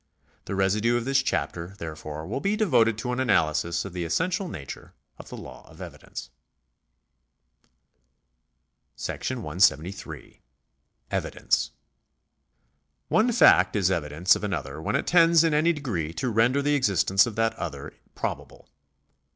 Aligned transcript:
The 0.45 0.55
residue 0.55 0.97
of 0.97 1.05
this 1.05 1.21
chapter, 1.21 1.75
therefore, 1.77 2.25
will 2.25 2.39
be 2.39 2.55
devoted 2.55 2.97
to 2.97 3.11
an 3.11 3.19
analysis 3.19 3.85
of 3.85 3.93
the 3.93 4.03
essential 4.03 4.47
nature 4.47 4.95
of 5.19 5.29
the 5.29 5.37
law 5.37 5.69
of 5.69 5.79
evidence.§ 5.79 6.31
173. 9.35 10.41
Evidence. 11.11 11.69
One 13.09 13.31
fact 13.31 13.75
is 13.75 13.91
evidence 13.91 14.35
of 14.35 14.43
another 14.43 14.81
when 14.81 14.95
it 14.95 15.05
tends 15.05 15.43
in 15.43 15.53
any 15.53 15.71
degree 15.71 16.13
to 16.15 16.31
render 16.31 16.63
the 16.63 16.73
existence 16.73 17.27
of 17.27 17.35
that 17.35 17.53
other 17.53 17.93
probable. 18.15 18.67